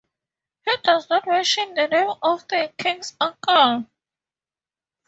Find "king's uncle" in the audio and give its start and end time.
2.75-3.85